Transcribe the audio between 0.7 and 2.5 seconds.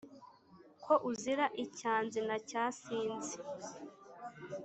Ko uzira icyanze na